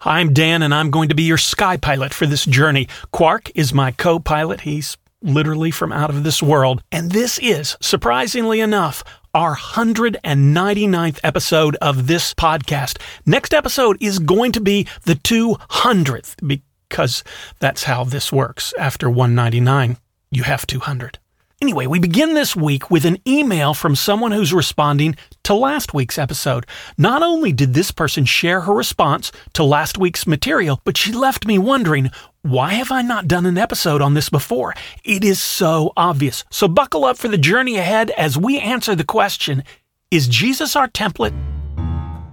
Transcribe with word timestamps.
I'm 0.00 0.32
Dan, 0.32 0.62
and 0.62 0.72
I'm 0.72 0.92
going 0.92 1.08
to 1.08 1.14
be 1.16 1.24
your 1.24 1.38
sky 1.38 1.76
pilot 1.76 2.14
for 2.14 2.24
this 2.24 2.44
journey. 2.44 2.86
Quark 3.10 3.50
is 3.56 3.74
my 3.74 3.90
co 3.90 4.20
pilot. 4.20 4.60
He's 4.60 4.96
literally 5.22 5.72
from 5.72 5.90
out 5.90 6.10
of 6.10 6.22
this 6.22 6.40
world. 6.40 6.84
And 6.92 7.10
this 7.10 7.36
is, 7.40 7.76
surprisingly 7.80 8.60
enough, 8.60 9.02
our 9.34 9.56
199th 9.56 11.18
episode 11.24 11.76
of 11.76 12.06
this 12.06 12.32
podcast. 12.32 13.00
Next 13.26 13.52
episode 13.52 13.96
is 14.00 14.20
going 14.20 14.52
to 14.52 14.60
be 14.60 14.86
the 15.02 15.14
200th 15.14 16.36
because 16.46 17.24
that's 17.58 17.82
how 17.82 18.04
this 18.04 18.32
works. 18.32 18.72
After 18.78 19.10
199, 19.10 19.96
you 20.30 20.44
have 20.44 20.64
200. 20.64 21.18
Anyway, 21.60 21.88
we 21.88 21.98
begin 21.98 22.34
this 22.34 22.54
week 22.54 22.88
with 22.88 23.04
an 23.04 23.18
email 23.26 23.74
from 23.74 23.96
someone 23.96 24.30
who's 24.30 24.52
responding 24.52 25.16
to 25.42 25.52
last 25.52 25.92
week's 25.92 26.16
episode. 26.16 26.64
Not 26.96 27.20
only 27.20 27.50
did 27.50 27.74
this 27.74 27.90
person 27.90 28.24
share 28.24 28.60
her 28.60 28.72
response 28.72 29.32
to 29.54 29.64
last 29.64 29.98
week's 29.98 30.24
material, 30.24 30.80
but 30.84 30.96
she 30.96 31.10
left 31.10 31.48
me 31.48 31.58
wondering, 31.58 32.12
why 32.42 32.74
have 32.74 32.92
I 32.92 33.02
not 33.02 33.26
done 33.26 33.44
an 33.44 33.58
episode 33.58 34.00
on 34.00 34.14
this 34.14 34.28
before? 34.28 34.72
It 35.02 35.24
is 35.24 35.42
so 35.42 35.92
obvious. 35.96 36.44
So 36.48 36.68
buckle 36.68 37.04
up 37.04 37.18
for 37.18 37.26
the 37.26 37.36
journey 37.36 37.76
ahead 37.76 38.10
as 38.10 38.38
we 38.38 38.60
answer 38.60 38.94
the 38.94 39.02
question 39.02 39.64
Is 40.12 40.28
Jesus 40.28 40.76
our 40.76 40.86
template? 40.86 41.34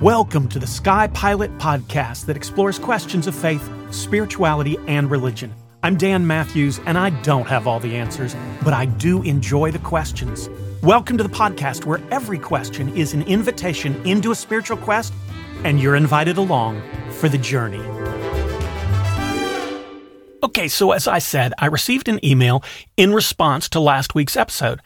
Welcome 0.02 0.48
to 0.50 0.60
the 0.60 0.68
Sky 0.68 1.08
Pilot 1.08 1.58
podcast 1.58 2.28
that 2.28 2.38
explores 2.38 2.78
questions 2.78 3.26
of 3.26 3.34
faith, 3.34 3.68
spirituality, 3.90 4.78
and 4.86 5.10
religion. 5.10 5.52
I'm 5.86 5.98
Dan 5.98 6.26
Matthews, 6.26 6.80
and 6.88 6.98
I 6.98 7.12
don't 7.22 7.46
have 7.46 7.68
all 7.68 7.80
the 7.80 7.96
answers, 7.96 8.36
but 8.64 8.74
I 8.74 8.86
do 8.86 9.22
enjoy 9.22 9.70
the 9.70 9.78
questions. 9.78 10.50
Welcome 10.82 11.16
to 11.20 11.24
the 11.24 11.30
podcast 11.30 11.86
where 11.86 12.02
every 12.10 12.40
question 12.40 12.90
is 12.98 13.14
an 13.14 13.22
invitation 13.22 13.96
into 14.04 14.32
a 14.32 14.36
spiritual 14.36 14.78
quest, 14.78 15.14
and 15.64 15.80
you're 15.80 15.96
invited 15.96 16.38
along 16.38 16.82
for 17.12 17.30
the 17.30 17.38
journey. 17.38 17.84
Okay, 20.42 20.68
so 20.68 20.92
as 20.92 21.08
I 21.08 21.20
said, 21.20 21.54
I 21.60 21.68
received 21.68 22.10
an 22.10 22.20
email 22.26 22.64
in 22.98 23.14
response 23.14 23.70
to 23.70 23.80
last 23.80 24.16
week's 24.16 24.36
episode. 24.36 24.82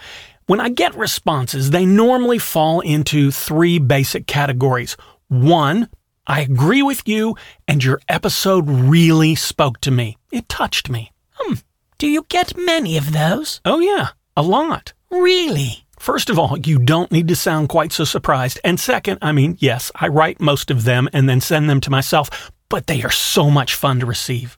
When 0.47 0.59
I 0.59 0.67
get 0.67 0.94
responses, 0.95 1.69
they 1.69 1.86
normally 1.86 2.39
fall 2.39 2.81
into 2.81 3.31
three 3.31 3.80
basic 3.80 4.28
categories. 4.28 4.97
One, 5.30 5.88
I 6.28 6.42
agree 6.42 6.81
with 6.81 7.08
you, 7.08 7.36
and 7.67 7.84
your 7.84 8.02
episode 8.08 8.70
really 8.70 9.36
spoke 9.36 9.81
to 9.81 9.92
me. 9.92 10.17
It 10.31 10.48
touched 10.48 10.89
me. 10.89 11.12
Hmm. 11.34 11.56
Do 11.98 12.08
you 12.08 12.25
get 12.30 12.58
many 12.58 12.98
of 12.98 13.14
those? 13.14 13.62
Oh, 13.66 13.80
yeah, 13.80 14.09
a 14.38 14.42
lot. 14.42 14.94
Really? 15.09 15.86
First 15.97 16.30
of 16.30 16.40
all, 16.40 16.58
you 16.58 16.80
don't 16.80 17.12
need 17.12 17.28
to 17.28 17.36
sound 17.36 17.67
quite 17.67 17.92
so 17.92 18.06
surprised. 18.06 18.59
And 18.64 18.80
second, 18.80 19.20
I 19.22 19.31
mean, 19.34 19.58
yes, 19.59 19.92
I 19.95 20.08
write 20.08 20.40
most 20.40 20.72
of 20.72 20.86
them 20.86 21.09
and 21.12 21.28
then 21.28 21.42
send 21.42 21.70
them 21.70 21.81
to 21.81 21.92
myself, 21.92 22.52
but 22.70 22.88
they 22.88 23.03
are 23.03 23.12
so 23.12 23.50
much 23.50 23.75
fun 23.75 24.00
to 24.00 24.06
receive. 24.06 24.58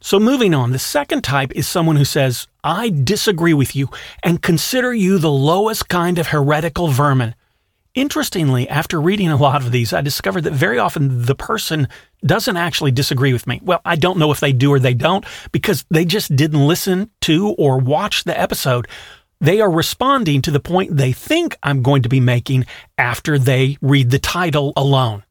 So, 0.00 0.18
moving 0.18 0.52
on, 0.52 0.72
the 0.72 0.80
second 0.80 1.22
type 1.22 1.52
is 1.54 1.68
someone 1.68 1.94
who 1.94 2.04
says, 2.04 2.48
I 2.64 2.88
disagree 2.88 3.54
with 3.54 3.76
you 3.76 3.88
and 4.24 4.42
consider 4.42 4.92
you 4.92 5.18
the 5.18 5.30
lowest 5.30 5.88
kind 5.88 6.18
of 6.18 6.28
heretical 6.28 6.88
vermin. 6.88 7.36
Interestingly, 7.94 8.66
after 8.70 8.98
reading 8.98 9.28
a 9.28 9.36
lot 9.36 9.62
of 9.62 9.70
these, 9.70 9.92
I 9.92 10.00
discovered 10.00 10.42
that 10.42 10.54
very 10.54 10.78
often 10.78 11.26
the 11.26 11.34
person 11.34 11.88
doesn't 12.24 12.56
actually 12.56 12.90
disagree 12.90 13.34
with 13.34 13.46
me. 13.46 13.60
Well, 13.62 13.82
I 13.84 13.96
don't 13.96 14.18
know 14.18 14.32
if 14.32 14.40
they 14.40 14.54
do 14.54 14.72
or 14.72 14.78
they 14.78 14.94
don't 14.94 15.26
because 15.52 15.84
they 15.90 16.06
just 16.06 16.34
didn't 16.34 16.66
listen 16.66 17.10
to 17.22 17.50
or 17.58 17.76
watch 17.76 18.24
the 18.24 18.38
episode. 18.38 18.88
They 19.42 19.60
are 19.60 19.70
responding 19.70 20.40
to 20.42 20.50
the 20.50 20.60
point 20.60 20.96
they 20.96 21.12
think 21.12 21.58
I'm 21.62 21.82
going 21.82 22.02
to 22.02 22.08
be 22.08 22.20
making 22.20 22.64
after 22.96 23.38
they 23.38 23.76
read 23.82 24.10
the 24.10 24.18
title 24.18 24.72
alone. 24.74 25.24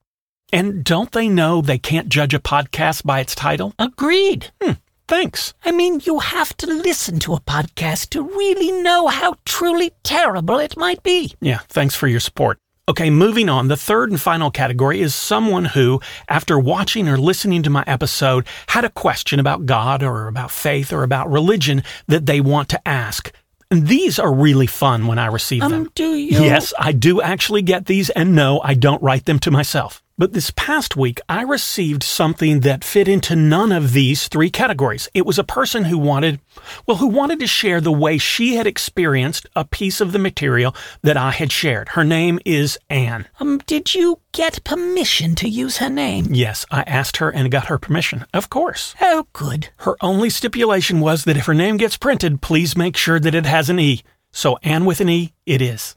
And 0.54 0.84
don't 0.84 1.12
they 1.12 1.30
know 1.30 1.62
they 1.62 1.80
can't 1.80 2.09
judge 2.09 2.34
a 2.36 2.39
podcast 2.39 3.06
by 3.06 3.22
its 3.22 3.34
title? 3.34 3.73
Agreed. 3.80 4.52
Hmm, 4.62 4.73
thanks. 5.12 5.54
I 5.66 5.72
mean, 5.73 6.00
you 6.06 6.20
have 6.20 6.56
to 6.56 6.67
listen 6.67 7.20
to 7.20 7.34
a 7.34 7.42
podcast 7.42 8.12
to 8.12 8.23
really 8.23 8.72
know 8.72 9.08
how 9.08 9.36
truly 9.44 9.92
terrible 10.04 10.58
it 10.58 10.77
might 10.77 11.04
be. 11.04 11.33
Yeah, 11.42 11.60
thanks 11.67 11.95
for 11.95 12.08
your 12.08 12.22
support. 12.22 12.58
Okay, 12.88 13.10
moving 13.10 13.50
on. 13.50 13.67
The 13.67 13.76
third 13.76 14.10
and 14.10 14.21
final 14.21 14.50
category 14.52 15.02
is 15.02 15.14
someone 15.14 15.66
who, 15.66 16.00
after 16.30 16.58
watching 16.58 17.10
or 17.10 17.17
listening 17.17 17.61
to 17.64 17.70
my 17.70 17.83
episode, 17.88 18.48
had 18.67 18.86
a 18.86 18.89
question 18.89 19.38
about 19.42 19.66
God 19.66 20.02
or 20.02 20.30
about 20.30 20.50
faith 20.50 20.94
or 20.94 21.04
about 21.04 21.30
religion 21.30 21.83
that 22.08 22.26
they 22.26 22.39
want 22.39 22.70
to 22.70 22.88
ask. 22.88 23.33
And 23.70 23.88
these 23.88 24.17
are 24.17 24.33
really 24.33 24.67
fun 24.67 25.08
when 25.08 25.20
I 25.20 25.26
receive 25.26 25.61
um, 25.61 25.71
them. 25.71 25.92
Do 25.94 26.14
you? 26.16 26.42
Yes, 26.42 26.73
I 26.80 26.94
do 26.94 27.21
actually 27.21 27.64
get 27.64 27.86
these, 27.86 28.10
and 28.11 28.33
no, 28.33 28.61
I 28.64 28.76
don't 28.76 29.04
write 29.04 29.26
them 29.26 29.39
to 29.39 29.52
myself. 29.52 30.01
But 30.17 30.33
this 30.33 30.52
past 30.55 30.95
week, 30.95 31.20
I 31.27 31.42
received 31.42 32.04
something 32.04 32.60
that 32.60 32.83
fit 32.83 33.08
into 33.08 33.36
none 33.36 33.72
of 33.72 33.94
these 33.94 34.27
three 34.27 34.49
categories. 34.49 35.10
It 35.14 35.26
was 35.26 35.39
a 35.39 35.44
person 35.44 35.86
who 35.86 35.98
wanted, 35.98 36.39
well, 36.86 36.98
who 36.98 37.08
wanted 37.08 37.39
to 37.39 37.48
share 37.48 37.82
the 37.82 37.92
way 37.92 38.17
she 38.17 38.55
had 38.55 38.67
experienced 38.67 39.48
a 39.55 39.66
piece 39.66 40.00
of 40.00 40.11
the 40.11 40.20
material 40.20 40.76
that 41.02 41.17
I 41.17 41.32
had 41.32 41.52
shared. 41.52 41.89
Her 41.89 42.04
name 42.04 42.39
is 42.45 42.77
Anne. 42.89 43.27
Um, 43.39 43.60
did 43.66 43.95
you 43.95 44.20
get 44.32 44.64
permission 44.64 45.33
to 45.36 45.50
use 45.50 45.77
her 45.77 45.89
name? 45.89 46.27
Yes, 46.30 46.66
I 46.70 46.82
asked 46.83 47.17
her 47.17 47.30
and 47.30 47.50
got 47.50 47.67
her 47.67 47.80
permission. 47.80 48.26
Of 48.33 48.50
course. 48.50 48.94
Oh, 49.02 49.27
good. 49.33 49.70
Her 49.77 49.95
only 50.02 50.30
stipulation 50.30 51.00
was 51.00 51.23
that 51.23 51.38
if 51.38 51.45
her 51.45 51.54
name 51.54 51.77
gets 51.77 51.98
printed, 51.98 52.42
please 52.42 52.77
make 52.77 52.95
sure 52.95 53.20
that 53.20 53.36
it 53.36 53.45
has 53.45 53.70
an 53.70 53.80
E. 53.80 54.04
So 54.32 54.58
Anne 54.64 54.86
with 54.86 55.02
an 55.02 55.10
E, 55.10 55.33
it 55.45 55.61
is. 55.61 55.95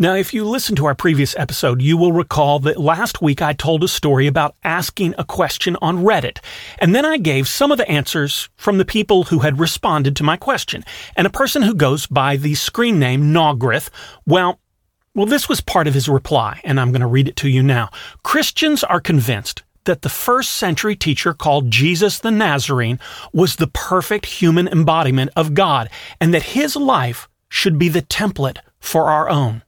Now, 0.00 0.14
if 0.14 0.32
you 0.32 0.44
listen 0.44 0.76
to 0.76 0.86
our 0.86 0.94
previous 0.94 1.36
episode, 1.36 1.82
you 1.82 1.96
will 1.96 2.12
recall 2.12 2.60
that 2.60 2.78
last 2.78 3.20
week 3.20 3.42
I 3.42 3.52
told 3.52 3.82
a 3.82 3.88
story 3.88 4.28
about 4.28 4.54
asking 4.62 5.16
a 5.18 5.24
question 5.24 5.76
on 5.82 6.04
Reddit, 6.04 6.38
and 6.78 6.94
then 6.94 7.04
I 7.04 7.16
gave 7.16 7.48
some 7.48 7.72
of 7.72 7.78
the 7.78 7.90
answers 7.90 8.48
from 8.54 8.78
the 8.78 8.84
people 8.84 9.24
who 9.24 9.40
had 9.40 9.58
responded 9.58 10.14
to 10.14 10.22
my 10.22 10.36
question. 10.36 10.84
And 11.16 11.26
a 11.26 11.30
person 11.30 11.62
who 11.62 11.74
goes 11.74 12.06
by 12.06 12.36
the 12.36 12.54
screen 12.54 13.00
name 13.00 13.32
Nogrith, 13.32 13.90
well, 14.24 14.60
well, 15.16 15.26
this 15.26 15.48
was 15.48 15.60
part 15.60 15.88
of 15.88 15.94
his 15.94 16.08
reply, 16.08 16.60
and 16.62 16.78
I'm 16.78 16.92
going 16.92 17.00
to 17.00 17.08
read 17.08 17.26
it 17.26 17.34
to 17.38 17.48
you 17.48 17.64
now. 17.64 17.90
Christians 18.22 18.84
are 18.84 19.00
convinced 19.00 19.64
that 19.82 20.02
the 20.02 20.08
first 20.08 20.52
century 20.52 20.94
teacher 20.94 21.34
called 21.34 21.72
Jesus 21.72 22.20
the 22.20 22.30
Nazarene 22.30 23.00
was 23.32 23.56
the 23.56 23.66
perfect 23.66 24.26
human 24.26 24.68
embodiment 24.68 25.32
of 25.34 25.54
God, 25.54 25.90
and 26.20 26.32
that 26.32 26.54
his 26.54 26.76
life 26.76 27.28
should 27.48 27.80
be 27.80 27.88
the 27.88 28.02
template 28.02 28.58
for 28.78 29.10
our 29.10 29.28
own. 29.28 29.64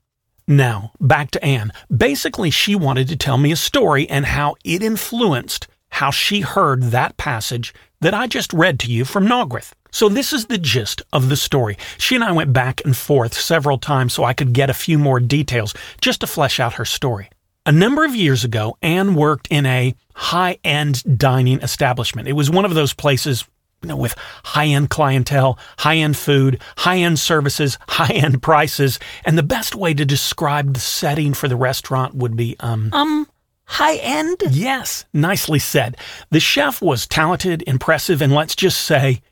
Now, 0.50 0.90
back 1.00 1.30
to 1.30 1.44
Anne. 1.44 1.72
Basically, 1.96 2.50
she 2.50 2.74
wanted 2.74 3.06
to 3.06 3.16
tell 3.16 3.38
me 3.38 3.52
a 3.52 3.56
story 3.56 4.10
and 4.10 4.26
how 4.26 4.56
it 4.64 4.82
influenced 4.82 5.68
how 5.90 6.10
she 6.10 6.40
heard 6.40 6.90
that 6.90 7.16
passage 7.16 7.72
that 8.00 8.14
I 8.14 8.26
just 8.26 8.52
read 8.52 8.80
to 8.80 8.90
you 8.90 9.04
from 9.04 9.28
Nogrith. 9.28 9.70
So 9.92 10.08
this 10.08 10.32
is 10.32 10.46
the 10.46 10.58
gist 10.58 11.02
of 11.12 11.28
the 11.28 11.36
story. 11.36 11.78
She 11.98 12.16
and 12.16 12.24
I 12.24 12.32
went 12.32 12.52
back 12.52 12.84
and 12.84 12.96
forth 12.96 13.32
several 13.32 13.78
times 13.78 14.12
so 14.12 14.24
I 14.24 14.34
could 14.34 14.52
get 14.52 14.68
a 14.68 14.74
few 14.74 14.98
more 14.98 15.20
details 15.20 15.72
just 16.00 16.20
to 16.22 16.26
flesh 16.26 16.58
out 16.58 16.74
her 16.74 16.84
story. 16.84 17.30
A 17.64 17.70
number 17.70 18.04
of 18.04 18.16
years 18.16 18.42
ago, 18.42 18.76
Anne 18.82 19.14
worked 19.14 19.46
in 19.52 19.66
a 19.66 19.94
high-end 20.14 21.16
dining 21.16 21.60
establishment. 21.60 22.26
It 22.26 22.32
was 22.32 22.50
one 22.50 22.64
of 22.64 22.74
those 22.74 22.92
places 22.92 23.44
you 23.82 23.88
know, 23.88 23.96
with 23.96 24.14
high 24.44 24.66
end 24.66 24.90
clientele, 24.90 25.58
high 25.78 25.96
end 25.96 26.16
food, 26.16 26.60
high 26.78 26.98
end 26.98 27.18
services, 27.18 27.78
high 27.88 28.12
end 28.12 28.42
prices. 28.42 28.98
And 29.24 29.38
the 29.38 29.42
best 29.42 29.74
way 29.74 29.94
to 29.94 30.04
describe 30.04 30.74
the 30.74 30.80
setting 30.80 31.34
for 31.34 31.48
the 31.48 31.56
restaurant 31.56 32.14
would 32.14 32.36
be, 32.36 32.56
um, 32.60 32.90
Um, 32.92 33.26
high 33.64 33.96
end? 33.96 34.42
yes, 34.50 35.04
nicely 35.12 35.58
said. 35.58 35.96
The 36.30 36.40
chef 36.40 36.82
was 36.82 37.06
talented, 37.06 37.62
impressive, 37.66 38.20
and 38.20 38.34
let's 38.34 38.54
just 38.54 38.80
say, 38.82 39.22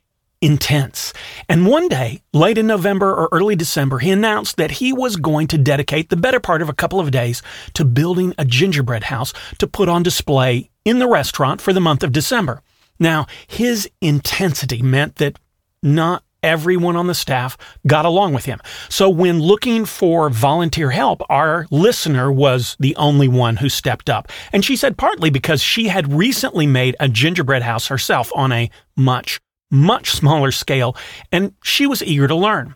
intense. 0.41 1.13
And 1.49 1.67
one 1.67 1.89
day, 1.89 2.23
late 2.33 2.59
in 2.59 2.67
November 2.69 3.13
or 3.13 3.29
early 3.33 3.57
December, 3.57 3.99
he 3.99 4.11
announced 4.11 4.57
that 4.57 4.71
he 4.73 4.93
was 4.93 5.17
going 5.17 5.49
to 5.49 5.59
dedicate 5.59 6.09
the 6.11 6.17
better 6.17 6.39
part 6.41 6.63
of 6.63 6.69
a 6.69 6.75
couple 6.75 7.01
of 7.01 7.11
days 7.11 7.43
to 7.75 7.85
building 7.85 8.35
a 8.39 8.45
gingerbread 8.45 9.05
house 9.05 9.33
to 9.59 9.67
put 9.67 9.89
on 9.89 10.05
display 10.05 10.71
in 10.85 11.01
the 11.01 11.09
restaurant 11.09 11.61
for 11.61 11.73
the 11.73 11.81
month 11.81 12.05
of 12.05 12.13
December. 12.13 12.62
Now, 12.99 13.27
his 13.47 13.89
intensity 14.00 14.83
meant 14.83 15.17
that 15.17 15.39
not 15.83 16.25
everyone 16.43 16.97
on 16.97 17.06
the 17.06 17.15
staff 17.15 17.56
got 17.87 18.05
along 18.05 18.33
with 18.33 18.45
him. 18.45 18.61
So 18.89 19.11
when 19.11 19.41
looking 19.41 19.85
for 19.85 20.31
volunteer 20.31 20.91
help, 20.91 21.23
our 21.29 21.67
listener 21.71 22.31
was 22.31 22.77
the 22.79 22.95
only 22.97 23.29
one 23.29 23.56
who 23.56 23.69
stepped 23.69 24.09
up. 24.09 24.31
And 24.53 24.65
she 24.65 24.77
said 24.77 24.97
partly 24.97 25.31
because 25.31 25.62
she 25.62 25.89
had 25.89 26.12
recently 26.12 26.67
made 26.67 26.97
a 27.00 27.09
gingerbread 27.09 27.62
house 27.62 27.89
herself 27.89 28.31
on 28.35 28.53
a 28.53 28.71
much, 28.97 29.41
much 29.71 30.11
smaller 30.11 30.53
scale, 30.53 30.97
and 31.33 31.55
she 31.62 31.87
was 31.87 32.03
eager 32.03 32.29
to 32.29 32.35
learn. 32.35 32.75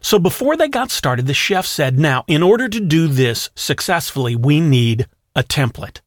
So 0.00 0.18
before 0.18 0.56
they 0.56 0.68
got 0.68 0.90
started, 0.90 1.26
the 1.26 1.34
chef 1.34 1.66
said, 1.66 1.98
now, 1.98 2.24
in 2.28 2.42
order 2.42 2.68
to 2.68 2.80
do 2.80 3.08
this 3.08 3.50
successfully, 3.54 4.36
we 4.36 4.60
need 4.60 5.06
a 5.34 5.42
template. 5.42 6.00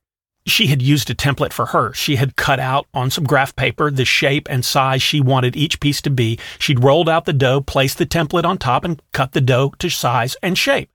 She 0.49 0.67
had 0.67 0.81
used 0.81 1.09
a 1.09 1.15
template 1.15 1.53
for 1.53 1.67
her. 1.67 1.93
She 1.93 2.15
had 2.17 2.35
cut 2.35 2.59
out 2.59 2.87
on 2.93 3.09
some 3.09 3.23
graph 3.23 3.55
paper 3.55 3.89
the 3.91 4.05
shape 4.05 4.47
and 4.49 4.65
size 4.65 5.01
she 5.01 5.21
wanted 5.21 5.55
each 5.55 5.79
piece 5.79 6.01
to 6.01 6.09
be. 6.09 6.39
She'd 6.57 6.83
rolled 6.83 7.07
out 7.07 7.25
the 7.25 7.33
dough, 7.33 7.61
placed 7.61 7.97
the 7.97 8.05
template 8.05 8.45
on 8.45 8.57
top, 8.57 8.83
and 8.83 9.01
cut 9.13 9.33
the 9.33 9.41
dough 9.41 9.73
to 9.79 9.89
size 9.89 10.35
and 10.41 10.57
shape. 10.57 10.89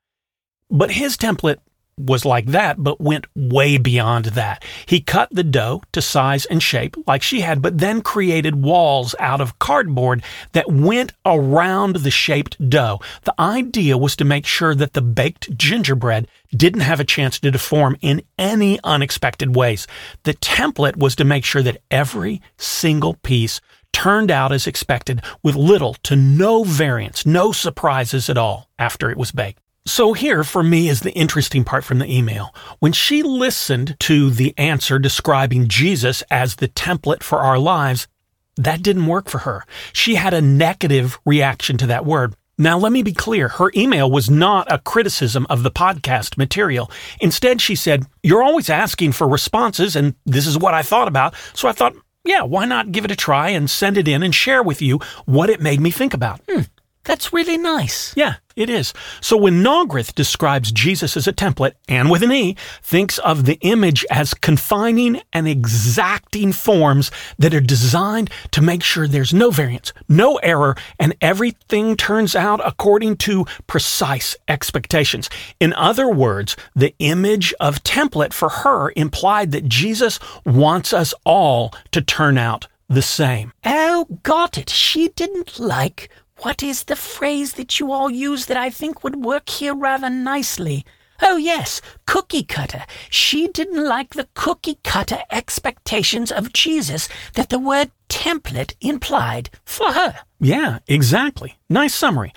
But 0.71 0.93
his 0.93 1.17
template 1.17 1.59
was 1.99 2.25
like 2.25 2.47
that, 2.47 2.83
but 2.83 3.01
went 3.01 3.27
way 3.35 3.79
beyond 3.79 4.27
that. 4.27 4.65
He 4.87 5.01
cut 5.01 5.29
the 5.31 5.45
dough 5.45 5.83
to 5.93 6.03
size 6.03 6.45
and 6.47 6.63
shape 6.63 6.97
like 7.07 7.23
she 7.23 7.41
had, 7.41 7.63
but 7.63 7.79
then 7.79 8.03
created 8.03 8.63
walls 8.63 9.15
out 9.19 9.41
of 9.41 9.59
cardboard 9.59 10.23
that 10.53 10.71
went 10.71 11.13
around 11.25 11.97
the 11.97 12.11
shaped 12.11 12.69
dough. 12.69 13.01
The 13.23 13.35
idea 13.41 13.97
was 13.97 14.17
to 14.17 14.25
make 14.25 14.47
sure 14.47 14.75
that 14.75 14.93
the 14.93 15.03
baked 15.03 15.57
gingerbread 15.57 16.29
didn't 16.51 16.81
have 16.81 17.01
a 17.01 17.05
chance 17.05 17.39
to 17.41 17.51
deform 17.51 17.97
in 18.01 18.23
any 18.39 18.79
unexpected 18.85 19.57
ways. 19.57 19.87
The 20.25 20.35
template 20.35 20.97
was 20.97 21.17
to 21.17 21.25
make 21.25 21.45
sure 21.45 21.63
that 21.63 21.83
every 21.91 22.41
single 22.57 23.15
piece 23.15 23.61
turned 23.93 24.31
out 24.31 24.53
as 24.53 24.67
expected 24.67 25.23
with 25.43 25.55
little 25.55 25.95
to 26.03 26.17
no 26.17 26.65
variance, 26.65 27.25
no 27.25 27.53
surprises 27.53 28.29
at 28.29 28.37
all 28.37 28.69
after 28.79 29.11
it 29.11 29.17
was 29.17 29.31
baked. 29.31 29.61
So 29.87 30.15
here 30.15 30.45
for 30.45 30.63
me 30.63 30.89
is 30.89 31.01
the 31.01 31.13
interesting 31.13 31.63
part 31.63 31.85
from 31.85 31.99
the 31.99 32.11
email. 32.11 32.55
When 32.79 32.93
she 32.93 33.23
listened 33.23 33.97
to 34.01 34.31
the 34.31 34.55
answer 34.57 34.99
describing 34.99 35.69
Jesus 35.69 36.23
as 36.31 36.57
the 36.57 36.69
template 36.69 37.23
for 37.23 37.41
our 37.41 37.59
lives, 37.59 38.09
that 38.57 38.83
didn't 38.83 39.07
work 39.07 39.29
for 39.29 39.39
her. 39.39 39.67
She 39.93 40.15
had 40.15 40.33
a 40.33 40.41
negative 40.41 41.19
reaction 41.27 41.77
to 41.77 41.87
that 41.89 42.07
word. 42.07 42.35
Now, 42.57 42.79
let 42.79 42.93
me 42.93 43.03
be 43.03 43.13
clear. 43.13 43.49
Her 43.49 43.71
email 43.77 44.11
was 44.11 44.31
not 44.31 44.73
a 44.73 44.79
criticism 44.79 45.47
of 45.51 45.63
the 45.63 45.73
podcast 45.73 46.39
material. 46.39 46.91
Instead, 47.21 47.61
she 47.61 47.75
said, 47.75 48.07
You're 48.23 48.45
always 48.45 48.71
asking 48.71 49.13
for 49.13 49.29
responses, 49.29 49.97
and 49.97 50.15
this 50.25 50.47
is 50.47 50.57
what 50.57 50.73
I 50.73 50.83
thought 50.83 51.09
about. 51.09 51.35
So 51.53 51.69
I 51.69 51.73
thought, 51.73 51.95
yeah, 52.25 52.43
why 52.43 52.65
not 52.65 52.93
give 52.93 53.05
it 53.05 53.11
a 53.11 53.17
try 53.17 53.51
and 53.51 53.69
send 53.69 53.99
it 53.99 54.09
in 54.09 54.23
and 54.23 54.35
share 54.35 54.63
with 54.63 54.81
you 54.81 55.01
what 55.27 55.51
it 55.51 55.61
made 55.61 55.81
me 55.81 55.91
think 55.91 56.15
about? 56.15 56.41
Hmm, 56.49 56.63
that's 57.03 57.35
really 57.35 57.59
nice. 57.59 58.15
Yeah, 58.17 58.37
it 58.57 58.71
is. 58.71 58.93
So 59.21 59.37
when 59.37 59.63
Nogrith 59.63 60.15
describes 60.15 60.73
Jesus 60.73 61.17
as 61.17 61.27
a 61.27 61.33
template, 61.33 61.73
and 61.89 62.11
with 62.11 62.23
an 62.23 62.33
E, 62.33 62.57
thinks 62.83 63.19
of 63.19 63.45
the 63.45 63.59
image 63.63 64.05
as 64.11 64.35
confining 64.35 65.21
and 65.33 65.49
exacting 65.49 66.53
forms 66.53 67.11
that 67.39 67.55
are 67.55 67.61
designed 67.61 68.31
to 68.53 68.63
make 68.63 68.83
sure 68.83 69.07
there's 69.07 69.35
no 69.35 69.51
variance, 69.51 69.93
no 70.09 70.37
error, 70.37 70.77
and 70.99 71.15
everything 71.21 71.97
turns 71.97 72.37
out 72.37 72.61
according 72.65 73.17
to 73.17 73.45
precise 73.67 74.37
expectations. 74.49 75.29
In 75.61 75.73
other 75.75 76.09
words, 76.09 76.57
the 76.75 76.95
image 76.99 77.53
of 77.61 77.83
template 77.83 78.33
for 78.33 78.49
her 78.49 78.93
implied 78.97 79.53
that 79.53 79.69
Jesus 79.69 80.21
wants 80.45 80.93
us 80.93 81.13
all 81.25 81.73
to 81.91 82.01
turn 82.01 82.39
out 82.39 82.69
the 82.89 83.03
same. 83.03 83.53
Oh, 83.65 84.07
got 84.23 84.59
it. 84.59 84.71
She 84.71 85.09
didn't 85.09 85.59
like 85.59 86.11
what 86.39 86.63
is 86.63 86.85
the 86.85 86.97
phrase 86.97 87.55
that 87.55 87.79
you 87.79 87.93
all 87.93 88.11
use 88.11 88.47
that 88.47 88.57
I 88.57 88.71
think 88.71 89.03
would 89.05 89.25
work 89.25 89.49
here 89.49 89.75
rather 89.75 90.11
nicely? 90.11 90.85
Oh, 91.23 91.37
yes, 91.37 91.81
cookie 92.07 92.43
cutter. 92.43 92.85
She 93.09 93.49
didn't 93.49 93.85
like 93.85 94.15
the 94.15 94.29
cookie 94.35 94.79
cutter 94.83 95.21
expectations 95.31 96.33
of 96.33 96.53
Jesus 96.53 97.09
that 97.35 97.51
the 97.51 97.59
word 97.59 97.93
template 98.09 98.75
implied 98.81 99.51
for 99.65 99.93
her. 99.93 100.21
Yeah, 100.41 100.81
exactly. 100.89 101.57
Nice 101.71 101.95
summary. 101.95 102.33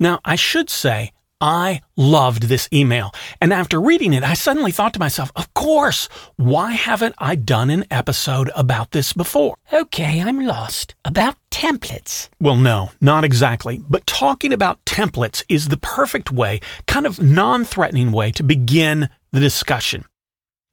Now, 0.00 0.20
I 0.24 0.34
should 0.34 0.70
say 0.70 1.12
I 1.40 1.82
loved 1.96 2.44
this 2.44 2.68
email. 2.72 3.12
And 3.40 3.52
after 3.52 3.80
reading 3.80 4.14
it, 4.14 4.24
I 4.24 4.34
suddenly 4.34 4.72
thought 4.72 4.94
to 4.94 5.00
myself, 5.00 5.30
of 5.36 5.52
course, 5.52 6.08
why 6.36 6.72
haven't 6.72 7.14
I 7.18 7.34
done 7.34 7.68
an 7.68 7.84
episode 7.90 8.50
about 8.56 8.92
this 8.92 9.12
before? 9.12 9.56
Okay, 9.72 10.22
I'm 10.22 10.40
lost. 10.40 10.94
About 11.04 11.36
templates. 11.50 12.30
Well, 12.40 12.56
no, 12.56 12.90
not 13.00 13.24
exactly. 13.24 13.82
But 13.88 14.06
talking 14.06 14.52
about 14.52 14.84
templates 14.86 15.44
is 15.48 15.68
the 15.68 15.76
perfect 15.76 16.32
way, 16.32 16.60
kind 16.86 17.06
of 17.06 17.20
non 17.20 17.64
threatening 17.64 18.12
way, 18.12 18.30
to 18.32 18.42
begin 18.42 19.10
the 19.32 19.40
discussion. 19.40 20.04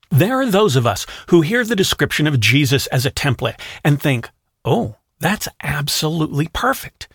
There 0.09 0.39
are 0.39 0.49
those 0.49 0.75
of 0.75 0.87
us 0.87 1.05
who 1.27 1.41
hear 1.41 1.65
the 1.65 1.75
description 1.75 2.27
of 2.27 2.39
Jesus 2.39 2.87
as 2.87 3.05
a 3.05 3.11
template 3.11 3.59
and 3.83 4.01
think, 4.01 4.29
oh, 4.63 4.95
that's 5.19 5.47
absolutely 5.61 6.47
perfect. 6.53 7.07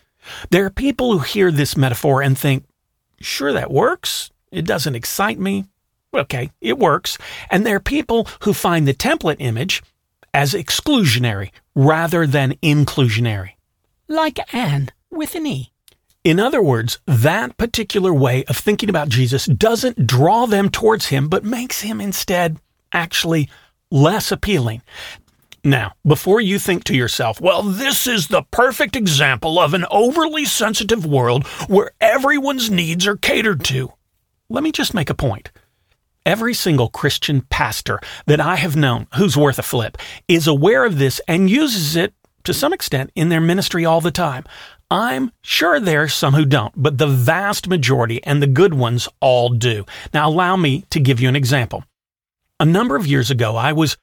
There 0.49 0.65
are 0.65 0.69
people 0.69 1.13
who 1.13 1.19
hear 1.19 1.51
this 1.51 1.77
metaphor 1.77 2.21
and 2.21 2.37
think, 2.37 2.65
Sure, 3.21 3.53
that 3.53 3.71
works. 3.71 4.31
It 4.51 4.65
doesn't 4.65 4.95
excite 4.95 5.39
me. 5.39 5.65
Okay, 6.13 6.51
it 6.59 6.77
works. 6.77 7.17
And 7.51 7.65
there 7.65 7.75
are 7.75 7.81
people 7.81 8.27
who 8.41 8.53
find 8.53 8.87
the 8.87 8.93
template 8.93 9.37
image 9.39 9.83
as 10.33 10.53
exclusionary 10.53 11.51
rather 11.75 12.25
than 12.25 12.53
inclusionary. 12.63 13.51
Like 14.07 14.53
Anne 14.53 14.89
with 15.11 15.35
an 15.35 15.45
E. 15.45 15.71
In 16.23 16.39
other 16.39 16.61
words, 16.61 16.99
that 17.05 17.57
particular 17.57 18.13
way 18.13 18.43
of 18.45 18.57
thinking 18.57 18.89
about 18.89 19.09
Jesus 19.09 19.45
doesn't 19.45 20.05
draw 20.05 20.45
them 20.45 20.69
towards 20.69 21.07
him, 21.07 21.29
but 21.29 21.45
makes 21.45 21.81
him 21.81 22.01
instead 22.01 22.57
actually 22.91 23.49
less 23.89 24.31
appealing. 24.31 24.81
Now, 25.63 25.93
before 26.05 26.39
you 26.39 26.57
think 26.57 26.85
to 26.85 26.95
yourself, 26.95 27.41
well, 27.41 27.63
this 27.63 28.07
is 28.07 28.27
the 28.27 28.43
perfect 28.51 28.95
example 28.95 29.59
of 29.59 29.73
an 29.73 29.85
overly 29.91 30.45
sensitive 30.45 31.05
world 31.05 31.45
where 31.67 31.91
everyone's 31.99 32.71
needs 32.71 33.05
are 33.05 33.17
catered 33.17 33.63
to, 33.65 33.91
let 34.49 34.63
me 34.63 34.71
just 34.71 34.93
make 34.93 35.09
a 35.09 35.15
point. 35.15 35.51
Every 36.25 36.53
single 36.53 36.89
Christian 36.89 37.41
pastor 37.41 37.99
that 38.25 38.39
I 38.39 38.55
have 38.55 38.75
known 38.75 39.07
who's 39.15 39.35
worth 39.35 39.59
a 39.59 39.63
flip 39.63 39.97
is 40.27 40.47
aware 40.47 40.85
of 40.85 40.97
this 40.97 41.19
and 41.27 41.49
uses 41.49 41.95
it 41.95 42.13
to 42.43 42.53
some 42.53 42.73
extent 42.73 43.11
in 43.15 43.29
their 43.29 43.41
ministry 43.41 43.83
all 43.85 44.01
the 44.01 44.11
time. 44.11 44.45
I'm 44.91 45.31
sure 45.41 45.79
there 45.79 46.03
are 46.03 46.07
some 46.07 46.33
who 46.33 46.45
don't, 46.45 46.73
but 46.75 46.97
the 46.97 47.07
vast 47.07 47.67
majority 47.67 48.23
and 48.23 48.41
the 48.41 48.47
good 48.47 48.73
ones 48.73 49.07
all 49.19 49.49
do. 49.49 49.85
Now, 50.13 50.29
allow 50.29 50.55
me 50.55 50.85
to 50.89 50.99
give 50.99 51.19
you 51.19 51.29
an 51.29 51.35
example. 51.35 51.83
A 52.59 52.65
number 52.65 52.95
of 52.95 53.07
years 53.07 53.29
ago, 53.29 53.55
I 53.55 53.73
was 53.73 53.97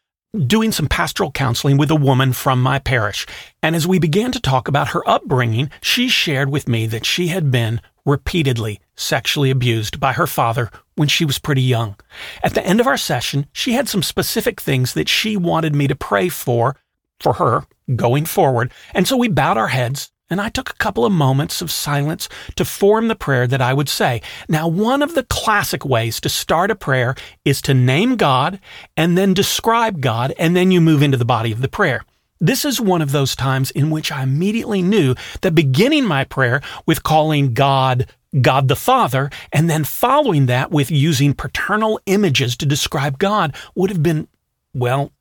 doing 0.46 0.73
some 0.73 0.87
pastoral 0.87 1.31
counseling 1.31 1.76
with 1.76 1.90
a 1.90 1.96
woman 1.96 2.32
from 2.32 2.62
my 2.62 2.78
parish. 2.78 3.26
And 3.62 3.75
as 3.75 3.87
we 3.87 3.99
began 3.99 4.32
to 4.32 4.40
talk 4.40 4.69
about 4.69 4.88
her 4.88 5.08
upbringing, 5.08 5.70
she 5.81 6.08
shared 6.08 6.50
with 6.50 6.69
me 6.69 6.87
that 6.87 7.06
she 7.06 7.28
had 7.28 7.50
been 7.50 7.81
repeatedly 8.05 8.81
sexually 8.94 9.50
abused 9.50 9.99
by 9.99 10.12
her 10.12 10.26
father 10.26 10.70
when 10.94 11.08
she 11.08 11.25
was 11.25 11.38
pretty 11.38 11.62
young. 11.62 11.96
At 12.43 12.55
the 12.55 12.64
end 12.67 12.81
of 12.81 12.87
our 12.87 12.96
session, 12.96 13.46
she 13.52 13.73
had 13.73 13.88
some 13.88 14.02
specific 14.02 14.61
things 14.61 14.94
that 14.94 15.08
she 15.08 15.37
wanted 15.37 15.75
me 15.75 15.87
to 15.88 15.96
pray 15.96 16.28
for, 16.28 16.76
for 17.20 17.34
her 17.34 17.64
going 17.94 18.25
forward. 18.25 18.73
And 18.94 19.06
so 19.06 19.17
we 19.17 19.28
bowed 19.28 19.58
our 19.58 19.69
heads 19.69 20.11
and 20.28 20.40
I 20.40 20.49
took 20.49 20.70
a 20.70 20.75
couple 20.75 21.05
of 21.05 21.12
moments 21.12 21.62
of 21.62 21.70
silence 21.70 22.28
to 22.56 22.64
form 22.64 23.08
the 23.08 23.14
prayer 23.14 23.46
that 23.46 23.62
I 23.62 23.73
would 23.73 23.88
say. 23.88 24.23
Now, 24.49 24.69
one 24.69 25.02
of 25.02 25.14
the 25.14 25.25
classic 25.25 25.84
ways 25.84 26.20
to 26.20 26.28
start 26.28 26.70
a 26.70 26.75
prayer 26.75 27.14
is 27.44 27.62
to 27.62 27.75
name 27.75 28.17
God 28.17 28.61
and 28.96 29.17
then 29.17 29.34
describe 29.34 30.00
God, 30.00 30.34
and 30.38 30.56
then 30.56 30.70
you 30.70 30.81
move 30.81 31.02
into 31.02 31.17
the 31.17 31.25
body 31.25 31.52
of 31.52 31.61
the 31.61 31.69
prayer. 31.69 32.05
This 32.38 32.64
is 32.64 32.80
one 32.80 33.00
of 33.00 33.12
those 33.12 33.35
times 33.35 33.71
in 33.71 33.90
which 33.90 34.12
I 34.12 34.23
immediately 34.23 34.83
knew 34.83 35.14
that 35.40 35.54
beginning 35.54 36.04
my 36.04 36.25
prayer 36.25 36.61
with 36.85 37.02
calling 37.02 37.54
God 37.54 38.06
God 38.40 38.68
the 38.68 38.76
Father, 38.76 39.30
and 39.52 39.71
then 39.71 39.85
following 39.85 40.47
that 40.47 40.71
with 40.71 40.90
using 40.90 41.33
paternal 41.33 41.99
images 42.04 42.56
to 42.59 42.66
describe 42.66 43.18
God 43.18 43.54
would 43.75 43.88
have 43.88 44.02
been, 44.02 44.28
well, 44.75 45.12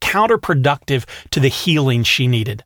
counterproductive 0.00 1.04
to 1.30 1.40
the 1.40 1.48
healing 1.48 2.02
she 2.02 2.26
needed. 2.26 2.64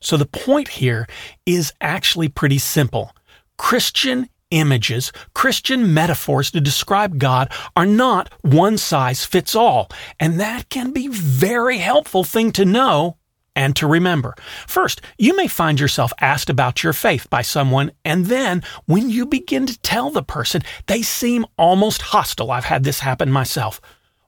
So 0.00 0.16
the 0.16 0.26
point 0.26 0.68
here 0.68 1.06
is 1.46 1.72
actually 1.80 2.28
pretty 2.28 2.58
simple. 2.58 3.12
Christian 3.58 4.28
images, 4.50 5.12
Christian 5.34 5.94
metaphors 5.94 6.50
to 6.50 6.60
describe 6.60 7.18
God 7.18 7.52
are 7.76 7.86
not 7.86 8.32
one 8.42 8.78
size 8.78 9.24
fits 9.24 9.54
all. 9.54 9.88
And 10.18 10.40
that 10.40 10.68
can 10.68 10.92
be 10.92 11.08
very 11.08 11.78
helpful 11.78 12.24
thing 12.24 12.52
to 12.52 12.64
know 12.64 13.16
and 13.54 13.74
to 13.76 13.86
remember. 13.86 14.34
First, 14.66 15.00
you 15.18 15.36
may 15.36 15.48
find 15.48 15.78
yourself 15.78 16.12
asked 16.20 16.48
about 16.48 16.82
your 16.82 16.92
faith 16.92 17.28
by 17.30 17.42
someone, 17.42 17.90
and 18.04 18.26
then 18.26 18.62
when 18.86 19.10
you 19.10 19.26
begin 19.26 19.66
to 19.66 19.78
tell 19.80 20.10
the 20.10 20.22
person, 20.22 20.62
they 20.86 21.02
seem 21.02 21.44
almost 21.58 22.00
hostile. 22.00 22.50
I've 22.50 22.64
had 22.64 22.84
this 22.84 23.00
happen 23.00 23.30
myself. 23.30 23.80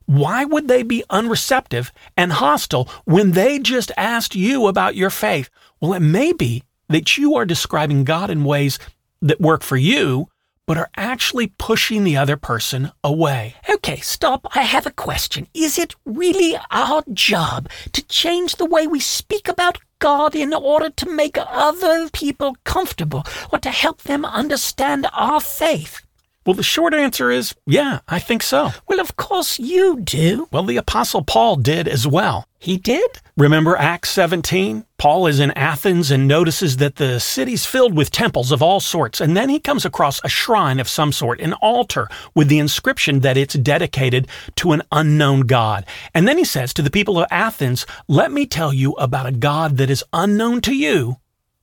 Why 0.05 0.45
would 0.45 0.67
they 0.67 0.83
be 0.83 1.03
unreceptive 1.09 1.91
and 2.17 2.33
hostile 2.33 2.89
when 3.05 3.31
they 3.31 3.59
just 3.59 3.91
asked 3.97 4.35
you 4.35 4.67
about 4.67 4.95
your 4.95 5.09
faith? 5.09 5.49
Well, 5.79 5.93
it 5.93 6.01
may 6.01 6.33
be 6.33 6.63
that 6.89 7.17
you 7.17 7.35
are 7.35 7.45
describing 7.45 8.03
God 8.03 8.29
in 8.29 8.43
ways 8.43 8.79
that 9.21 9.41
work 9.41 9.63
for 9.63 9.77
you, 9.77 10.27
but 10.65 10.77
are 10.77 10.89
actually 10.95 11.47
pushing 11.57 12.03
the 12.03 12.17
other 12.17 12.37
person 12.37 12.91
away. 13.03 13.55
Okay, 13.69 13.97
stop. 13.97 14.47
I 14.55 14.61
have 14.61 14.85
a 14.85 14.91
question. 14.91 15.47
Is 15.53 15.77
it 15.77 15.95
really 16.05 16.57
our 16.71 17.03
job 17.11 17.69
to 17.91 18.05
change 18.05 18.55
the 18.55 18.65
way 18.65 18.87
we 18.87 18.99
speak 18.99 19.47
about 19.47 19.77
God 19.99 20.35
in 20.35 20.53
order 20.53 20.89
to 20.89 21.09
make 21.09 21.37
other 21.37 22.09
people 22.09 22.55
comfortable 22.63 23.23
or 23.51 23.59
to 23.59 23.69
help 23.69 24.03
them 24.03 24.25
understand 24.25 25.07
our 25.13 25.39
faith? 25.39 26.02
Well, 26.45 26.53
the 26.53 26.63
short 26.63 26.93
answer 26.93 27.31
is 27.31 27.55
yeah, 27.65 27.99
I 28.07 28.19
think 28.19 28.43
so. 28.43 28.71
Well, 28.87 28.99
of 28.99 29.15
course 29.15 29.59
you 29.59 30.01
do. 30.01 30.47
Well, 30.51 30.63
the 30.63 30.77
Apostle 30.77 31.23
Paul 31.23 31.55
did 31.55 31.87
as 31.87 32.05
well. 32.05 32.45
He 32.59 32.77
did? 32.77 33.19
Remember 33.37 33.75
Acts 33.75 34.09
17? 34.11 34.85
Paul 34.97 35.27
is 35.27 35.39
in 35.39 35.51
Athens 35.51 36.11
and 36.11 36.27
notices 36.27 36.77
that 36.77 36.95
the 36.95 37.19
city's 37.19 37.65
filled 37.65 37.93
with 37.93 38.09
temples 38.09 38.51
of 38.53 38.61
all 38.61 38.79
sorts, 38.79 39.19
and 39.19 39.35
then 39.35 39.49
he 39.49 39.59
comes 39.59 39.83
across 39.83 40.21
a 40.23 40.29
shrine 40.29 40.79
of 40.79 40.87
some 40.87 41.11
sort, 41.11 41.41
an 41.41 41.53
altar 41.53 42.07
with 42.33 42.47
the 42.47 42.59
inscription 42.59 43.19
that 43.19 43.35
it's 43.35 43.55
dedicated 43.55 44.27
to 44.55 44.71
an 44.71 44.81
unknown 44.93 45.41
God. 45.41 45.85
And 46.13 46.25
then 46.25 46.37
he 46.37 46.45
says 46.45 46.73
to 46.75 46.81
the 46.81 46.91
people 46.91 47.19
of 47.19 47.27
Athens, 47.31 47.85
Let 48.07 48.31
me 48.31 48.45
tell 48.45 48.71
you 48.71 48.93
about 48.93 49.25
a 49.25 49.33
God 49.33 49.75
that 49.77 49.89
is 49.89 50.03
unknown 50.13 50.61
to 50.61 50.73
you, 50.73 51.17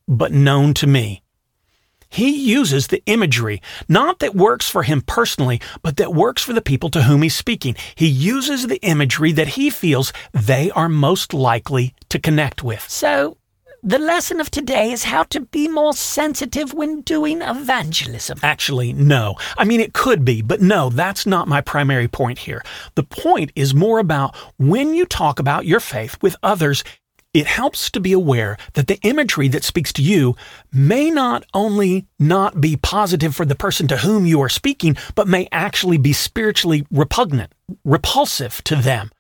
but 0.07 0.33
known 0.33 0.75
to 0.75 0.87
me. 0.87 1.23
He 2.11 2.31
uses 2.31 2.89
the 2.89 3.03
imagery, 3.07 3.63
not 3.89 4.19
that 4.19 4.35
works 4.35 4.69
for 4.69 4.83
him 4.83 5.01
personally, 5.01 5.61
but 5.83 5.97
that 5.97 6.13
works 6.13 6.43
for 6.43 6.53
the 6.53 6.61
people 6.61 6.91
to 6.91 7.03
whom 7.03 7.23
he's 7.23 7.37
speaking. 7.37 7.77
He 7.95 8.09
uses 8.09 8.67
the 8.67 8.83
imagery 8.83 9.33
that 9.33 9.49
he 9.49 9.71
feels 9.71 10.13
they 10.33 10.73
are 10.73 10.89
most 10.89 11.33
likely 11.33 11.95
to 12.09 12.19
connect 12.19 12.65
with. 12.65 12.89
So, 12.89 13.37
the 13.83 13.99
lesson 13.99 14.41
of 14.41 14.51
today 14.51 14.93
is 14.93 15.05
how 15.05 15.23
to 15.25 15.41
be 15.41 15.67
more 15.67 15.95
sensitive 15.95 16.75
when 16.75 17.01
doing 17.01 17.41
evangelism. 17.41 18.39
Actually, 18.43 18.93
no. 18.93 19.37
I 19.57 19.65
mean, 19.65 19.81
it 19.81 19.95
could 19.95 20.23
be, 20.23 20.43
but 20.43 20.61
no, 20.61 20.91
that's 20.91 21.25
not 21.25 21.49
my 21.49 21.63
primary 21.63 22.07
point 22.07 22.41
here. 22.41 22.63
The 22.95 23.05
point 23.05 23.53
is 23.57 23.73
more 23.75 23.99
about 23.99 24.37
when 24.59 24.93
you 24.93 25.07
talk 25.07 25.39
about 25.39 25.65
your 25.65 25.81
faith 25.81 26.19
with 26.21 26.37
others, 26.43 26.85
it 27.33 27.47
helps 27.47 27.91
to 27.91 28.01
be 28.01 28.13
aware 28.13 28.57
that 28.73 28.89
the 28.89 28.99
imagery 29.03 29.49
that 29.49 29.65
speaks 29.65 29.93
to 29.95 30.03
you 30.03 30.37
may 30.73 31.11
not 31.11 31.45
only 31.55 32.07
not 32.19 32.61
be 32.61 32.77
positive 32.77 33.35
for 33.35 33.45
the 33.45 33.55
person 33.55 33.87
to 33.89 33.99
whom 33.99 34.27
you 34.27 34.41
are 34.41 34.49
speaking, 34.49 34.97
but 35.15 35.29
may 35.29 35.49
actually 35.53 35.99
be 35.99 36.13
spiritually 36.13 36.87
repugnant, 36.91 37.53
repulsive 37.85 38.63
to 38.65 38.77
them. 38.77 39.11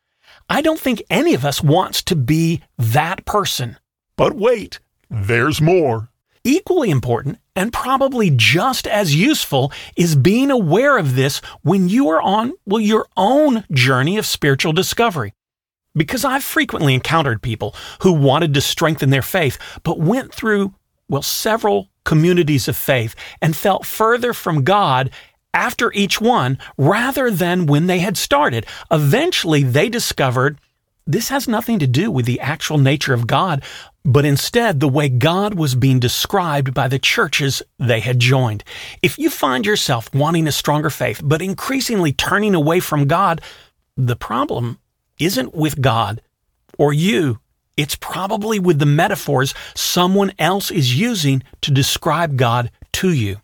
I 0.48 0.62
don't 0.62 0.80
think 0.80 1.02
any 1.08 1.34
of 1.34 1.44
us 1.44 1.62
wants 1.62 2.02
to 2.04 2.16
be 2.16 2.62
that 2.76 3.24
person. 3.24 3.78
But 4.16 4.34
wait, 4.34 4.80
there's 5.08 5.60
more. 5.60 6.08
Equally 6.42 6.90
important, 6.90 7.38
and 7.54 7.72
probably 7.72 8.30
just 8.30 8.86
as 8.86 9.14
useful, 9.14 9.70
is 9.94 10.16
being 10.16 10.50
aware 10.50 10.98
of 10.98 11.14
this 11.14 11.38
when 11.62 11.88
you 11.88 12.08
are 12.08 12.20
on, 12.20 12.54
well, 12.64 12.80
your 12.80 13.06
own 13.16 13.64
journey 13.70 14.16
of 14.16 14.26
spiritual 14.26 14.72
discovery. 14.72 15.34
Because 15.94 16.24
I've 16.24 16.44
frequently 16.44 16.94
encountered 16.94 17.42
people 17.42 17.74
who 18.02 18.12
wanted 18.12 18.54
to 18.54 18.60
strengthen 18.60 19.10
their 19.10 19.22
faith, 19.22 19.58
but 19.82 19.98
went 19.98 20.32
through, 20.32 20.74
well, 21.08 21.22
several 21.22 21.88
communities 22.04 22.68
of 22.68 22.76
faith 22.76 23.14
and 23.42 23.56
felt 23.56 23.84
further 23.86 24.32
from 24.32 24.64
God 24.64 25.10
after 25.52 25.92
each 25.92 26.20
one 26.20 26.58
rather 26.78 27.30
than 27.30 27.66
when 27.66 27.86
they 27.86 27.98
had 27.98 28.16
started. 28.16 28.66
Eventually, 28.90 29.62
they 29.62 29.88
discovered 29.88 30.58
this 31.06 31.28
has 31.30 31.48
nothing 31.48 31.78
to 31.80 31.86
do 31.86 32.10
with 32.10 32.26
the 32.26 32.40
actual 32.40 32.78
nature 32.78 33.14
of 33.14 33.26
God, 33.26 33.64
but 34.04 34.24
instead 34.24 34.78
the 34.78 34.88
way 34.88 35.08
God 35.08 35.54
was 35.54 35.74
being 35.74 35.98
described 35.98 36.72
by 36.72 36.88
the 36.88 36.98
churches 36.98 37.62
they 37.78 38.00
had 38.00 38.20
joined. 38.20 38.62
If 39.02 39.18
you 39.18 39.28
find 39.28 39.66
yourself 39.66 40.12
wanting 40.14 40.46
a 40.46 40.52
stronger 40.52 40.90
faith, 40.90 41.20
but 41.24 41.42
increasingly 41.42 42.12
turning 42.12 42.54
away 42.54 42.80
from 42.80 43.06
God, 43.06 43.40
the 43.96 44.16
problem 44.16 44.78
isn't 45.20 45.54
with 45.54 45.80
God 45.80 46.22
or 46.78 46.92
you. 46.92 47.38
It's 47.76 47.94
probably 47.94 48.58
with 48.58 48.78
the 48.78 48.86
metaphors 48.86 49.54
someone 49.74 50.32
else 50.38 50.70
is 50.70 50.98
using 50.98 51.42
to 51.60 51.70
describe 51.70 52.36
God 52.36 52.70
to 52.94 53.12
you. 53.12 53.36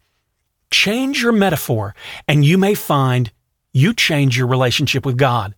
Change 0.71 1.23
your 1.23 1.33
metaphor, 1.33 1.95
and 2.26 2.45
you 2.45 2.59
may 2.59 2.75
find 2.75 3.30
you 3.73 3.95
change 3.95 4.37
your 4.37 4.47
relationship 4.47 5.06
with 5.06 5.16
God. 5.16 5.54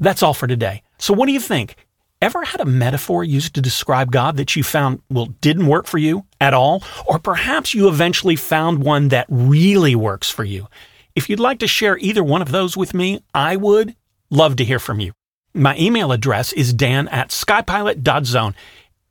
That's 0.00 0.22
all 0.22 0.34
for 0.34 0.46
today. 0.46 0.82
So, 0.98 1.12
what 1.12 1.26
do 1.26 1.32
you 1.32 1.40
think? 1.40 1.76
Ever 2.20 2.42
had 2.44 2.60
a 2.60 2.64
metaphor 2.64 3.22
used 3.22 3.54
to 3.54 3.60
describe 3.60 4.10
God 4.10 4.36
that 4.38 4.56
you 4.56 4.64
found, 4.64 5.00
well, 5.08 5.26
didn't 5.40 5.68
work 5.68 5.86
for 5.86 5.98
you 5.98 6.24
at 6.40 6.54
all? 6.54 6.82
Or 7.06 7.20
perhaps 7.20 7.74
you 7.74 7.88
eventually 7.88 8.34
found 8.34 8.82
one 8.82 9.08
that 9.08 9.26
really 9.28 9.94
works 9.94 10.28
for 10.28 10.42
you? 10.42 10.66
If 11.14 11.28
you'd 11.28 11.38
like 11.38 11.60
to 11.60 11.68
share 11.68 11.96
either 11.98 12.24
one 12.24 12.42
of 12.42 12.50
those 12.50 12.76
with 12.76 12.94
me, 12.94 13.20
I 13.34 13.54
would 13.54 13.94
Love 14.30 14.56
to 14.56 14.64
hear 14.64 14.78
from 14.78 15.00
you. 15.00 15.12
My 15.54 15.74
email 15.78 16.12
address 16.12 16.52
is 16.52 16.74
dan 16.74 17.08
at 17.08 17.30
skypilot.zone. 17.30 18.54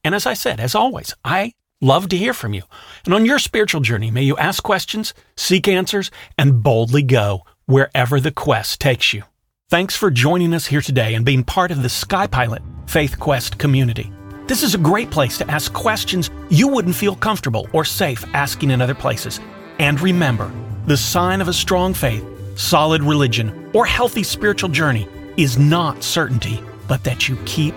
And 0.03 0.13
as 0.13 0.27
I 0.27 0.35
said, 0.35 0.59
as 0.59 0.75
always, 0.75 1.13
I 1.25 1.53
love 1.81 2.09
to 2.09 2.17
hear 2.17 2.33
from 2.33 2.53
you. 2.53 2.61
And 3.03 3.13
on 3.13 3.25
your 3.25 3.39
spiritual 3.39 3.81
journey, 3.81 4.11
may 4.11 4.21
you 4.21 4.37
ask 4.37 4.61
questions, 4.61 5.15
seek 5.35 5.67
answers, 5.67 6.11
and 6.37 6.61
boldly 6.61 7.01
go 7.01 7.45
wherever 7.65 8.19
the 8.19 8.31
quest 8.31 8.79
takes 8.79 9.11
you. 9.11 9.23
Thanks 9.69 9.95
for 9.95 10.11
joining 10.11 10.53
us 10.53 10.67
here 10.67 10.81
today 10.81 11.15
and 11.15 11.25
being 11.25 11.43
part 11.43 11.71
of 11.71 11.81
the 11.81 11.89
Skypilot 11.89 12.61
Faith 12.87 13.19
Quest 13.19 13.57
community. 13.57 14.11
This 14.45 14.63
is 14.63 14.75
a 14.75 14.77
great 14.77 15.09
place 15.09 15.37
to 15.39 15.51
ask 15.51 15.73
questions 15.73 16.29
you 16.49 16.67
wouldn't 16.67 16.95
feel 16.95 17.15
comfortable 17.15 17.67
or 17.73 17.83
safe 17.83 18.23
asking 18.33 18.69
in 18.69 18.81
other 18.81 18.95
places. 18.95 19.41
And 19.79 19.99
remember, 19.99 20.51
the 20.85 20.95
sign 20.95 21.41
of 21.41 21.47
a 21.47 21.53
strong 21.53 21.93
faith 21.93 22.23
solid 22.57 23.01
religion, 23.03 23.69
or 23.73 23.85
healthy 23.85 24.23
spiritual 24.23 24.69
journey 24.69 25.07
is 25.37 25.57
not 25.57 26.03
certainty, 26.03 26.61
but 26.87 27.03
that 27.03 27.29
you 27.29 27.37
keep 27.45 27.73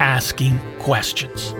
asking 0.00 0.58
questions. 0.78 1.54